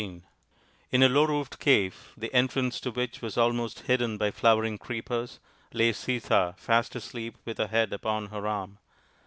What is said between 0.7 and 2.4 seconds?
In a low roofed cave, the